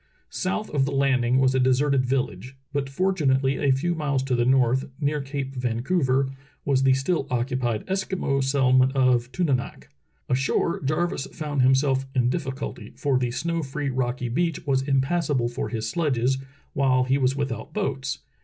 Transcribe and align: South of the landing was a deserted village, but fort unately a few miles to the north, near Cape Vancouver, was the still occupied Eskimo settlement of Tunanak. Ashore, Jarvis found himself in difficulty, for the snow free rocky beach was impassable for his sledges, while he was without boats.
South 0.31 0.67
of 0.71 0.85
the 0.85 0.91
landing 0.91 1.37
was 1.37 1.53
a 1.53 1.59
deserted 1.59 2.07
village, 2.07 2.55
but 2.73 2.89
fort 2.89 3.17
unately 3.17 3.59
a 3.61 3.69
few 3.71 3.93
miles 3.93 4.23
to 4.23 4.33
the 4.35 4.45
north, 4.45 4.89
near 4.99 5.21
Cape 5.21 5.53
Vancouver, 5.55 6.31
was 6.65 6.81
the 6.81 6.95
still 6.95 7.27
occupied 7.29 7.85
Eskimo 7.85 8.43
settlement 8.43 8.95
of 8.95 9.31
Tunanak. 9.31 9.89
Ashore, 10.27 10.79
Jarvis 10.81 11.27
found 11.27 11.61
himself 11.61 12.07
in 12.15 12.31
difficulty, 12.31 12.93
for 12.95 13.19
the 13.19 13.29
snow 13.29 13.61
free 13.61 13.91
rocky 13.91 14.27
beach 14.27 14.65
was 14.65 14.81
impassable 14.81 15.47
for 15.47 15.69
his 15.69 15.87
sledges, 15.87 16.39
while 16.73 17.03
he 17.03 17.19
was 17.19 17.35
without 17.35 17.71
boats. 17.71 18.21